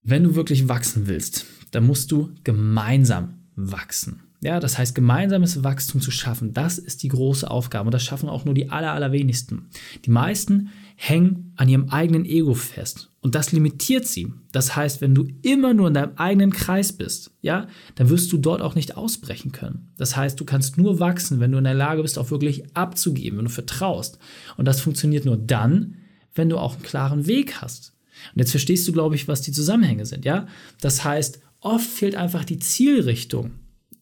Wenn 0.02 0.24
du 0.24 0.36
wirklich 0.36 0.68
wachsen 0.68 1.08
willst, 1.08 1.46
dann 1.72 1.86
musst 1.86 2.12
du 2.12 2.34
gemeinsam 2.44 3.44
wachsen. 3.56 4.24
Ja, 4.42 4.62
das 4.62 4.78
heißt, 4.78 4.96
gemeinsames 4.96 5.66
Wachstum 5.66 6.00
zu 6.00 6.12
schaffen, 6.12 6.54
das 6.54 6.78
ist 6.78 7.04
die 7.04 7.10
große 7.10 7.50
Aufgabe 7.50 7.88
und 7.88 7.94
das 7.94 8.04
schaffen 8.04 8.30
auch 8.30 8.46
nur 8.46 8.54
die 8.54 8.70
aller, 8.70 8.94
allerwenigsten. 8.94 9.68
Die 10.06 10.12
meisten 10.12 10.70
hängen 10.96 11.52
an 11.58 11.68
ihrem 11.68 11.90
eigenen 11.90 12.24
Ego 12.24 12.54
fest 12.54 13.12
und 13.20 13.36
das 13.36 13.52
limitiert 13.52 14.08
sie. 14.08 14.32
Das 14.54 14.78
heißt, 14.78 15.02
wenn 15.02 15.14
du 15.14 15.28
immer 15.42 15.74
nur 15.74 15.90
in 15.90 15.94
deinem 15.94 16.16
eigenen 16.16 16.54
Kreis 16.54 16.94
bist, 16.94 17.32
ja, 17.42 17.68
dann 17.96 18.10
wirst 18.10 18.32
du 18.32 18.38
dort 18.38 18.62
auch 18.62 18.76
nicht 18.76 18.96
ausbrechen 18.96 19.52
können. 19.52 19.92
Das 19.98 20.16
heißt, 20.16 20.40
du 20.40 20.46
kannst 20.46 20.78
nur 20.78 21.02
wachsen, 21.02 21.42
wenn 21.42 21.52
du 21.52 21.58
in 21.58 21.66
der 21.66 21.74
Lage 21.74 22.02
bist, 22.02 22.18
auch 22.18 22.32
wirklich 22.32 22.64
abzugeben, 22.78 23.40
wenn 23.40 23.46
du 23.46 23.52
vertraust. 23.52 24.20
Und 24.56 24.66
das 24.66 24.80
funktioniert 24.80 25.26
nur 25.26 25.36
dann, 25.36 25.98
wenn 26.34 26.48
du 26.48 26.58
auch 26.58 26.76
einen 26.76 26.84
klaren 26.84 27.28
Weg 27.28 27.62
hast. 27.62 27.94
Und 28.34 28.40
jetzt 28.40 28.52
verstehst 28.52 28.88
du, 28.88 28.94
glaube 28.94 29.16
ich, 29.16 29.28
was 29.28 29.42
die 29.42 29.52
Zusammenhänge 29.52 30.06
sind, 30.06 30.24
ja? 30.24 30.48
Das 30.80 31.04
heißt, 31.04 31.42
oft 31.60 31.86
fehlt 31.86 32.16
einfach 32.16 32.46
die 32.46 32.60
Zielrichtung 32.60 33.52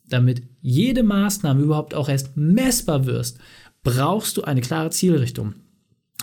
damit 0.09 0.43
jede 0.61 1.03
Maßnahme 1.03 1.61
überhaupt 1.61 1.93
auch 1.93 2.09
erst 2.09 2.35
messbar 2.37 3.05
wirst, 3.05 3.39
brauchst 3.83 4.37
du 4.37 4.43
eine 4.43 4.61
klare 4.61 4.89
Zielrichtung. 4.89 5.55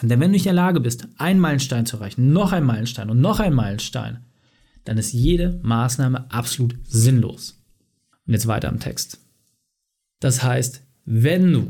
Denn 0.03 0.21
wenn 0.21 0.21
du 0.21 0.29
nicht 0.31 0.47
in 0.47 0.55
der 0.55 0.65
Lage 0.65 0.81
bist, 0.81 1.07
einen 1.19 1.41
Meilenstein 1.41 1.87
zu 1.87 1.97
erreichen, 1.97 2.33
noch 2.33 2.53
einen 2.53 2.67
Meilenstein 2.67 3.11
und 3.11 3.21
noch 3.21 3.41
einen 3.41 3.55
Meilenstein, 3.55 4.19
dann 4.85 4.99
ist 4.99 5.13
jede 5.13 5.61
Maßnahme 5.63 6.31
absolut 6.31 6.77
sinnlos. 6.85 7.63
Und 8.27 8.33
jetzt 8.33 8.47
weiter 8.47 8.69
im 8.69 8.81
Text. 8.81 9.21
Das 10.21 10.43
heißt, 10.43 10.83
wenn 11.05 11.53
du 11.53 11.69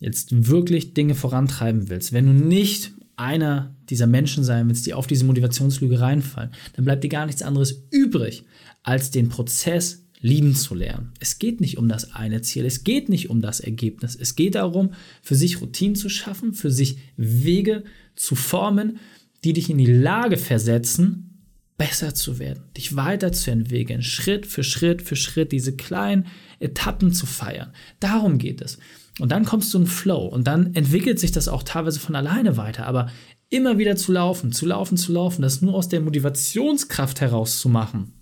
jetzt 0.00 0.48
wirklich 0.48 0.94
Dinge 0.94 1.14
vorantreiben 1.14 1.88
willst, 1.88 2.12
wenn 2.12 2.26
du 2.26 2.32
nicht 2.32 2.92
einer 3.16 3.74
dieser 3.88 4.06
Menschen 4.06 4.42
sein 4.42 4.68
willst, 4.68 4.86
die 4.86 4.94
auf 4.94 5.06
diese 5.06 5.24
Motivationslüge 5.24 6.00
reinfallen, 6.00 6.50
dann 6.74 6.84
bleibt 6.84 7.04
dir 7.04 7.08
gar 7.08 7.26
nichts 7.26 7.42
anderes 7.42 7.86
übrig, 7.90 8.44
als 8.82 9.10
den 9.10 9.28
Prozess 9.28 10.04
lieben 10.22 10.54
zu 10.54 10.74
lernen. 10.74 11.12
Es 11.18 11.38
geht 11.38 11.60
nicht 11.60 11.76
um 11.76 11.88
das 11.88 12.12
eine 12.12 12.40
Ziel, 12.40 12.64
es 12.64 12.84
geht 12.84 13.08
nicht 13.08 13.28
um 13.28 13.42
das 13.42 13.60
Ergebnis. 13.60 14.16
Es 14.18 14.36
geht 14.36 14.54
darum, 14.54 14.94
für 15.20 15.34
sich 15.34 15.60
Routinen 15.60 15.96
zu 15.96 16.08
schaffen, 16.08 16.54
für 16.54 16.70
sich 16.70 16.98
Wege 17.16 17.84
zu 18.14 18.36
formen, 18.36 18.98
die 19.44 19.52
dich 19.52 19.68
in 19.68 19.78
die 19.78 19.92
Lage 19.92 20.36
versetzen, 20.36 21.28
besser 21.76 22.14
zu 22.14 22.38
werden, 22.38 22.62
dich 22.76 22.94
weiterzuentwickeln, 22.94 24.02
Schritt 24.02 24.46
für 24.46 24.62
Schritt 24.62 25.02
für 25.02 25.16
Schritt 25.16 25.50
diese 25.50 25.74
kleinen 25.74 26.26
Etappen 26.60 27.12
zu 27.12 27.26
feiern. 27.26 27.72
Darum 27.98 28.38
geht 28.38 28.60
es. 28.60 28.78
Und 29.18 29.32
dann 29.32 29.44
kommst 29.44 29.74
du 29.74 29.78
in 29.78 29.86
Flow 29.86 30.26
und 30.26 30.46
dann 30.46 30.74
entwickelt 30.74 31.18
sich 31.18 31.32
das 31.32 31.48
auch 31.48 31.64
teilweise 31.64 31.98
von 31.98 32.14
alleine 32.14 32.56
weiter. 32.56 32.86
Aber 32.86 33.10
immer 33.50 33.78
wieder 33.78 33.96
zu 33.96 34.12
laufen, 34.12 34.52
zu 34.52 34.66
laufen, 34.66 34.96
zu 34.96 35.12
laufen, 35.12 35.42
das 35.42 35.60
nur 35.60 35.74
aus 35.74 35.88
der 35.88 36.00
Motivationskraft 36.00 37.20
heraus 37.20 37.58
zu 37.58 37.68
machen. 37.68 38.12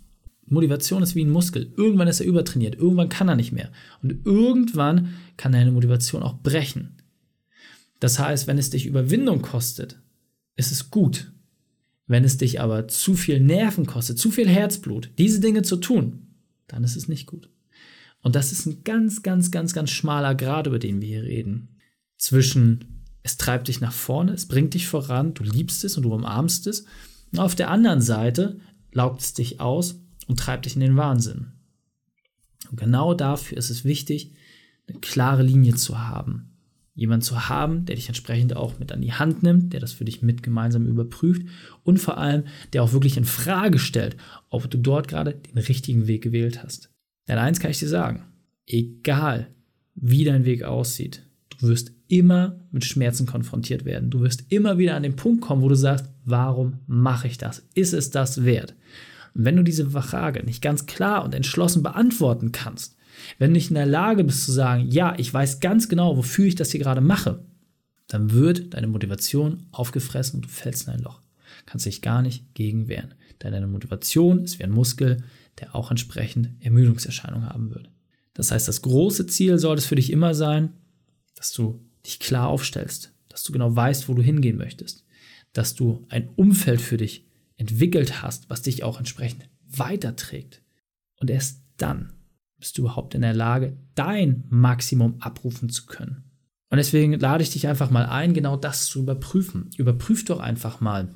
Motivation 0.50 1.02
ist 1.02 1.14
wie 1.14 1.24
ein 1.24 1.30
Muskel. 1.30 1.72
Irgendwann 1.76 2.08
ist 2.08 2.20
er 2.20 2.26
übertrainiert, 2.26 2.74
irgendwann 2.74 3.08
kann 3.08 3.28
er 3.28 3.36
nicht 3.36 3.52
mehr. 3.52 3.70
Und 4.02 4.26
irgendwann 4.26 5.14
kann 5.36 5.52
deine 5.52 5.72
Motivation 5.72 6.22
auch 6.22 6.38
brechen. 6.42 6.96
Das 8.00 8.18
heißt, 8.18 8.46
wenn 8.46 8.58
es 8.58 8.70
dich 8.70 8.86
Überwindung 8.86 9.42
kostet, 9.42 10.00
ist 10.56 10.72
es 10.72 10.90
gut. 10.90 11.32
Wenn 12.06 12.24
es 12.24 12.38
dich 12.38 12.60
aber 12.60 12.88
zu 12.88 13.14
viel 13.14 13.40
Nerven 13.40 13.86
kostet, 13.86 14.18
zu 14.18 14.30
viel 14.30 14.48
Herzblut, 14.48 15.10
diese 15.18 15.40
Dinge 15.40 15.62
zu 15.62 15.76
tun, 15.76 16.26
dann 16.66 16.82
ist 16.82 16.96
es 16.96 17.08
nicht 17.08 17.26
gut. 17.26 17.48
Und 18.22 18.34
das 18.34 18.52
ist 18.52 18.66
ein 18.66 18.82
ganz, 18.84 19.22
ganz, 19.22 19.50
ganz, 19.50 19.72
ganz 19.72 19.90
schmaler 19.90 20.34
Grad, 20.34 20.66
über 20.66 20.78
den 20.78 21.00
wir 21.00 21.08
hier 21.08 21.22
reden. 21.22 21.76
Zwischen 22.18 23.00
es 23.22 23.36
treibt 23.36 23.68
dich 23.68 23.80
nach 23.80 23.92
vorne, 23.92 24.32
es 24.32 24.46
bringt 24.46 24.74
dich 24.74 24.88
voran, 24.88 25.34
du 25.34 25.44
liebst 25.44 25.84
es 25.84 25.96
und 25.96 26.04
du 26.04 26.14
umarmst 26.14 26.66
es. 26.66 26.86
Und 27.32 27.38
auf 27.38 27.54
der 27.54 27.70
anderen 27.70 28.00
Seite 28.00 28.58
laugt 28.92 29.20
es 29.20 29.34
dich 29.34 29.60
aus 29.60 30.00
und 30.30 30.38
treibt 30.38 30.64
dich 30.64 30.76
in 30.76 30.80
den 30.80 30.96
Wahnsinn. 30.96 31.48
Und 32.70 32.78
genau 32.78 33.14
dafür 33.14 33.58
ist 33.58 33.68
es 33.68 33.84
wichtig, 33.84 34.32
eine 34.88 35.00
klare 35.00 35.42
Linie 35.42 35.74
zu 35.74 35.98
haben. 36.06 36.52
Jemand 36.94 37.24
zu 37.24 37.48
haben, 37.48 37.84
der 37.84 37.96
dich 37.96 38.06
entsprechend 38.06 38.54
auch 38.54 38.78
mit 38.78 38.92
an 38.92 39.00
die 39.00 39.12
Hand 39.12 39.42
nimmt, 39.42 39.72
der 39.72 39.80
das 39.80 39.92
für 39.92 40.04
dich 40.04 40.22
mit 40.22 40.44
gemeinsam 40.44 40.86
überprüft 40.86 41.42
und 41.82 41.98
vor 41.98 42.18
allem, 42.18 42.44
der 42.72 42.84
auch 42.84 42.92
wirklich 42.92 43.16
in 43.16 43.24
Frage 43.24 43.80
stellt, 43.80 44.16
ob 44.50 44.70
du 44.70 44.78
dort 44.78 45.08
gerade 45.08 45.34
den 45.34 45.58
richtigen 45.58 46.06
Weg 46.06 46.22
gewählt 46.22 46.62
hast. 46.62 46.90
Denn 47.26 47.38
eins 47.38 47.58
kann 47.58 47.72
ich 47.72 47.80
dir 47.80 47.88
sagen, 47.88 48.22
egal 48.66 49.48
wie 49.96 50.22
dein 50.22 50.44
Weg 50.44 50.62
aussieht, 50.62 51.26
du 51.58 51.66
wirst 51.66 51.92
immer 52.06 52.60
mit 52.70 52.84
Schmerzen 52.84 53.26
konfrontiert 53.26 53.84
werden. 53.84 54.10
Du 54.10 54.20
wirst 54.20 54.44
immer 54.52 54.78
wieder 54.78 54.94
an 54.94 55.02
den 55.02 55.16
Punkt 55.16 55.40
kommen, 55.40 55.62
wo 55.62 55.68
du 55.68 55.74
sagst, 55.74 56.06
warum 56.24 56.78
mache 56.86 57.26
ich 57.26 57.36
das? 57.36 57.66
Ist 57.74 57.94
es 57.94 58.10
das 58.10 58.44
wert? 58.44 58.76
Und 59.34 59.44
wenn 59.44 59.56
du 59.56 59.62
diese 59.62 59.90
Frage 59.90 60.44
nicht 60.44 60.62
ganz 60.62 60.86
klar 60.86 61.24
und 61.24 61.34
entschlossen 61.34 61.82
beantworten 61.82 62.52
kannst, 62.52 62.96
wenn 63.38 63.50
du 63.50 63.54
nicht 63.54 63.70
in 63.70 63.74
der 63.74 63.86
Lage 63.86 64.24
bist 64.24 64.44
zu 64.44 64.52
sagen, 64.52 64.88
ja, 64.88 65.14
ich 65.18 65.32
weiß 65.32 65.60
ganz 65.60 65.88
genau, 65.88 66.16
wofür 66.16 66.46
ich 66.46 66.54
das 66.54 66.70
hier 66.70 66.80
gerade 66.80 67.00
mache, 67.00 67.42
dann 68.06 68.32
wird 68.32 68.74
deine 68.74 68.88
Motivation 68.88 69.66
aufgefressen 69.72 70.36
und 70.36 70.46
du 70.46 70.48
fällst 70.48 70.88
in 70.88 70.94
ein 70.94 71.02
Loch. 71.02 71.20
Kannst 71.66 71.86
dich 71.86 72.02
gar 72.02 72.22
nicht 72.22 72.54
gegen 72.54 72.88
wehren. 72.88 73.14
Denn 73.42 73.52
deine 73.52 73.66
Motivation 73.66 74.44
ist 74.44 74.58
wie 74.58 74.64
ein 74.64 74.72
Muskel, 74.72 75.22
der 75.60 75.74
auch 75.74 75.90
entsprechend 75.90 76.50
Ermüdungserscheinungen 76.60 77.48
haben 77.48 77.70
wird. 77.70 77.90
Das 78.34 78.50
heißt, 78.50 78.68
das 78.68 78.82
große 78.82 79.26
Ziel 79.26 79.58
sollte 79.58 79.80
es 79.80 79.86
für 79.86 79.96
dich 79.96 80.10
immer 80.10 80.34
sein, 80.34 80.72
dass 81.36 81.52
du 81.52 81.80
dich 82.06 82.18
klar 82.18 82.48
aufstellst, 82.48 83.12
dass 83.28 83.44
du 83.44 83.52
genau 83.52 83.74
weißt, 83.74 84.08
wo 84.08 84.14
du 84.14 84.22
hingehen 84.22 84.56
möchtest, 84.56 85.04
dass 85.52 85.74
du 85.74 86.06
ein 86.08 86.30
Umfeld 86.36 86.80
für 86.80 86.96
dich 86.96 87.26
entwickelt 87.60 88.22
hast, 88.22 88.48
was 88.48 88.62
dich 88.62 88.82
auch 88.82 88.98
entsprechend 88.98 89.48
weiterträgt. 89.68 90.62
Und 91.20 91.30
erst 91.30 91.62
dann 91.76 92.14
bist 92.58 92.78
du 92.78 92.82
überhaupt 92.82 93.14
in 93.14 93.20
der 93.20 93.34
Lage, 93.34 93.76
dein 93.94 94.44
Maximum 94.48 95.20
abrufen 95.20 95.68
zu 95.68 95.86
können. 95.86 96.24
Und 96.70 96.78
deswegen 96.78 97.12
lade 97.18 97.42
ich 97.42 97.50
dich 97.50 97.68
einfach 97.68 97.90
mal 97.90 98.06
ein, 98.06 98.32
genau 98.32 98.56
das 98.56 98.86
zu 98.86 99.00
überprüfen. 99.00 99.70
Überprüf 99.76 100.24
doch 100.24 100.40
einfach 100.40 100.80
mal, 100.80 101.14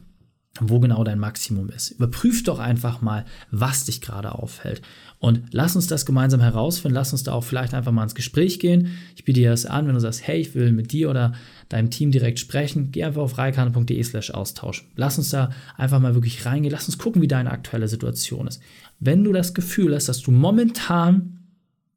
wo 0.60 0.78
genau 0.78 1.02
dein 1.02 1.18
Maximum 1.18 1.68
ist. 1.70 1.90
Überprüf 1.90 2.44
doch 2.44 2.60
einfach 2.60 3.00
mal, 3.00 3.24
was 3.50 3.84
dich 3.84 4.00
gerade 4.00 4.32
aufhält. 4.32 4.82
Und 5.18 5.42
lass 5.50 5.74
uns 5.74 5.88
das 5.88 6.06
gemeinsam 6.06 6.40
herausfinden. 6.40 6.94
Lass 6.94 7.12
uns 7.12 7.24
da 7.24 7.32
auch 7.32 7.42
vielleicht 7.42 7.74
einfach 7.74 7.90
mal 7.90 8.04
ins 8.04 8.14
Gespräch 8.14 8.60
gehen. 8.60 8.90
Ich 9.16 9.24
biete 9.24 9.40
dir 9.40 9.50
das 9.50 9.66
an, 9.66 9.86
wenn 9.86 9.94
du 9.94 10.00
sagst, 10.00 10.26
hey, 10.26 10.38
ich 10.38 10.54
will 10.54 10.70
mit 10.70 10.92
dir 10.92 11.10
oder 11.10 11.32
deinem 11.70 11.90
Team 11.90 12.12
direkt 12.12 12.38
sprechen. 12.38 12.92
Geh 12.92 13.02
einfach 13.02 13.22
auf 13.22 13.36
reikane.de 13.36 14.02
slash 14.04 14.30
Austausch. 14.30 14.88
Lass 14.94 15.18
uns 15.18 15.30
da 15.30 15.50
einfach 15.76 15.98
mal 15.98 16.14
wirklich 16.14 16.46
reingehen. 16.46 16.72
Lass 16.72 16.86
uns 16.86 16.98
gucken, 16.98 17.20
wie 17.20 17.28
deine 17.28 17.50
aktuelle 17.50 17.88
Situation 17.88 18.46
ist. 18.46 18.60
Wenn 19.00 19.24
du 19.24 19.32
das 19.32 19.54
Gefühl 19.54 19.94
hast, 19.94 20.08
dass 20.08 20.22
du 20.22 20.30
momentan 20.30 21.40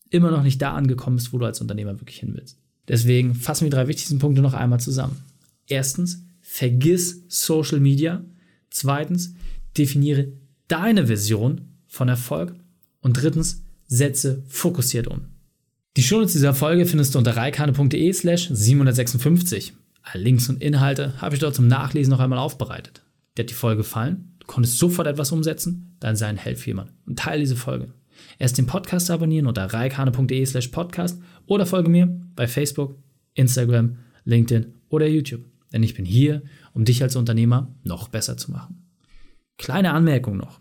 immer 0.09 0.31
noch 0.31 0.43
nicht 0.43 0.61
da 0.61 0.73
angekommen 0.73 1.17
bist, 1.17 1.31
wo 1.31 1.37
du 1.37 1.45
als 1.45 1.61
Unternehmer 1.61 1.99
wirklich 1.99 2.19
hin 2.19 2.33
willst. 2.33 2.57
Deswegen 2.87 3.35
fassen 3.35 3.65
wir 3.65 3.69
die 3.69 3.75
drei 3.75 3.87
wichtigsten 3.87 4.19
Punkte 4.19 4.41
noch 4.41 4.53
einmal 4.53 4.79
zusammen. 4.79 5.17
Erstens, 5.67 6.23
vergiss 6.41 7.23
Social 7.27 7.81
Media 7.81 8.23
Zweitens, 8.69 9.33
definiere 9.77 10.27
deine 10.67 11.07
Vision 11.09 11.61
von 11.87 12.09
Erfolg. 12.09 12.55
Und 13.01 13.13
drittens, 13.13 13.63
setze 13.87 14.43
fokussiert 14.47 15.07
um. 15.07 15.21
Die 15.95 16.03
Shownotes 16.03 16.33
dieser 16.33 16.53
Folge 16.53 16.85
findest 16.85 17.15
du 17.15 17.19
unter 17.19 17.35
reikane.de 17.35 18.13
slash 18.13 18.49
756. 18.51 19.73
Alle 20.03 20.23
Links 20.23 20.47
und 20.49 20.61
Inhalte 20.61 21.19
habe 21.21 21.35
ich 21.35 21.41
dort 21.41 21.55
zum 21.55 21.67
Nachlesen 21.67 22.11
noch 22.11 22.19
einmal 22.19 22.39
aufbereitet. 22.39 23.01
Dir 23.37 23.43
hat 23.43 23.49
die 23.49 23.55
Folge 23.55 23.77
gefallen? 23.77 24.35
Du 24.39 24.47
konntest 24.47 24.77
sofort 24.77 25.07
etwas 25.07 25.31
umsetzen? 25.31 25.95
Dann 25.99 26.15
sei 26.15 26.27
ein 26.27 26.37
Held 26.37 26.59
für 26.59 26.67
jemanden 26.67 26.93
und 27.05 27.19
teile 27.19 27.39
diese 27.39 27.55
Folge. 27.55 27.89
Erst 28.39 28.57
den 28.57 28.67
Podcast 28.67 29.09
abonnieren 29.09 29.47
unter 29.47 29.65
reikane.de 29.65 30.45
slash 30.45 30.67
podcast 30.69 31.19
oder 31.45 31.65
folge 31.65 31.89
mir 31.89 32.07
bei 32.35 32.47
Facebook, 32.47 32.95
Instagram, 33.33 33.97
LinkedIn 34.25 34.73
oder 34.89 35.07
YouTube. 35.07 35.45
Denn 35.73 35.83
ich 35.83 35.93
bin 35.93 36.05
hier, 36.05 36.43
um 36.73 36.85
dich 36.85 37.01
als 37.03 37.15
Unternehmer 37.15 37.73
noch 37.83 38.07
besser 38.07 38.37
zu 38.37 38.51
machen. 38.51 38.87
Kleine 39.57 39.91
Anmerkung 39.91 40.37
noch. 40.37 40.59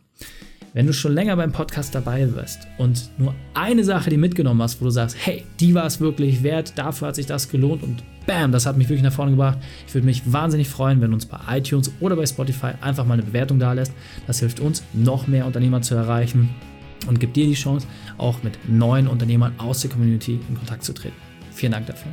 Wenn 0.72 0.86
du 0.86 0.92
schon 0.92 1.14
länger 1.14 1.36
beim 1.36 1.52
Podcast 1.52 1.94
dabei 1.94 2.34
wirst 2.34 2.66
und 2.76 3.08
nur 3.16 3.34
eine 3.54 3.82
Sache 3.82 4.10
die 4.10 4.18
mitgenommen 4.18 4.60
hast, 4.60 4.78
wo 4.80 4.84
du 4.84 4.90
sagst, 4.90 5.16
hey, 5.18 5.42
die 5.58 5.74
war 5.74 5.86
es 5.86 6.00
wirklich 6.00 6.42
wert, 6.42 6.74
dafür 6.76 7.08
hat 7.08 7.16
sich 7.16 7.24
das 7.24 7.48
gelohnt 7.48 7.82
und 7.82 8.02
bam, 8.26 8.52
das 8.52 8.66
hat 8.66 8.76
mich 8.76 8.88
wirklich 8.88 9.02
nach 9.02 9.12
vorne 9.12 9.30
gebracht. 9.30 9.58
Ich 9.86 9.94
würde 9.94 10.04
mich 10.04 10.30
wahnsinnig 10.30 10.68
freuen, 10.68 11.00
wenn 11.00 11.12
du 11.12 11.14
uns 11.14 11.24
bei 11.24 11.38
iTunes 11.48 11.90
oder 12.00 12.16
bei 12.16 12.26
Spotify 12.26 12.72
einfach 12.82 13.06
mal 13.06 13.14
eine 13.14 13.22
Bewertung 13.22 13.58
da 13.58 13.72
lässt. 13.72 13.94
Das 14.26 14.40
hilft 14.40 14.60
uns, 14.60 14.82
noch 14.92 15.26
mehr 15.26 15.46
Unternehmer 15.46 15.80
zu 15.80 15.94
erreichen 15.94 16.50
und 17.08 17.20
gibt 17.20 17.36
dir 17.36 17.46
die 17.46 17.54
Chance, 17.54 17.86
auch 18.18 18.42
mit 18.42 18.58
neuen 18.68 19.08
Unternehmern 19.08 19.54
aus 19.58 19.80
der 19.80 19.90
Community 19.90 20.40
in 20.46 20.56
Kontakt 20.56 20.84
zu 20.84 20.92
treten. 20.92 21.16
Vielen 21.52 21.72
Dank 21.72 21.86
dafür. 21.86 22.12